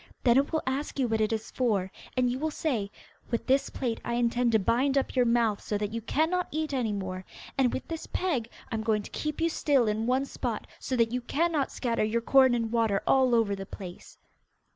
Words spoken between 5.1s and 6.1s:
your mouth so that you